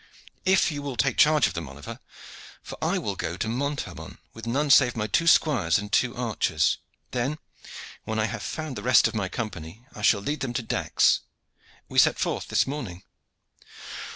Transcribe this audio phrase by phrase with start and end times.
[0.45, 1.99] "If you will take charge of them, Oliver.
[2.63, 6.79] For I will go to Montaubon with none save my two squires and two archers.
[7.11, 7.37] Then,
[8.03, 11.19] when I have found the rest of my Company I shall lead them to Dax.
[11.87, 13.03] We set forth this morning."